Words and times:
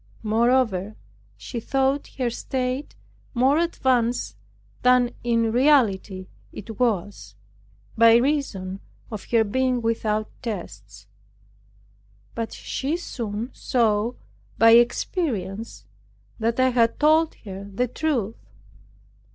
Moreover, 0.23 0.95
she 1.37 1.59
thought 1.59 2.07
her 2.17 2.31
state 2.31 2.95
more 3.35 3.59
advanced 3.59 4.35
than 4.81 5.11
in 5.23 5.51
reality 5.51 6.25
it 6.51 6.79
was, 6.79 7.35
by 7.95 8.15
reason 8.15 8.79
of 9.11 9.25
her 9.25 9.43
being 9.43 9.79
without 9.79 10.27
tests; 10.41 11.05
but 12.33 12.51
she 12.51 12.97
soon 12.97 13.51
saw 13.53 14.13
by 14.57 14.71
experience 14.71 15.85
that 16.39 16.59
I 16.59 16.69
had 16.69 16.99
told 16.99 17.35
her 17.35 17.65
the 17.71 17.87
truth. 17.87 18.39